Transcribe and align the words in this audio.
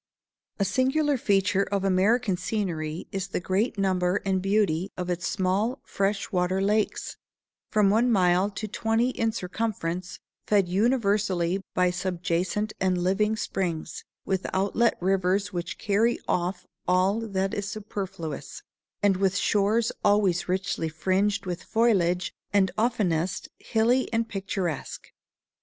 A 0.57 0.65
singular 0.65 1.15
feature 1.15 1.61
of 1.61 1.83
American 1.83 2.35
scenery 2.35 3.05
is 3.11 3.27
the 3.27 3.39
great 3.39 3.77
number 3.77 4.19
and 4.25 4.41
beauty 4.41 4.91
of 4.97 5.11
its 5.11 5.27
small 5.27 5.79
fresh 5.85 6.31
water 6.31 6.59
lakes, 6.59 7.17
from 7.69 7.91
one 7.91 8.11
mile 8.11 8.49
to 8.49 8.67
twenty 8.67 9.11
in 9.11 9.31
circumference, 9.31 10.19
fed 10.47 10.67
universally 10.67 11.61
by 11.75 11.91
subjacent 11.91 12.73
and 12.79 12.97
living 13.03 13.35
springs, 13.35 14.03
with 14.25 14.47
outlet 14.55 14.97
rivers 14.99 15.53
which 15.53 15.77
carry 15.77 16.17
off 16.27 16.65
all 16.87 17.19
that 17.19 17.53
is 17.53 17.69
superfluous, 17.69 18.63
and 19.03 19.17
with 19.17 19.35
shores 19.37 19.91
always 20.03 20.49
richly 20.49 20.89
fringed 20.89 21.45
with 21.45 21.61
foliage, 21.61 22.33
and 22.51 22.71
oftenest 22.75 23.49
hilly 23.59 24.11
and 24.11 24.27
picturesque. 24.29 25.09